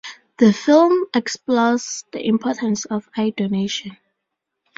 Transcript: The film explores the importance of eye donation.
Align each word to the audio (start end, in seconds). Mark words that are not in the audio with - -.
The 0.39 0.51
film 0.51 1.05
explores 1.13 2.05
the 2.11 2.25
importance 2.25 2.85
of 2.85 3.07
eye 3.15 3.35
donation. 3.37 3.97